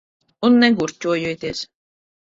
Un 0.47 0.57
negurķojieties. 0.63 1.65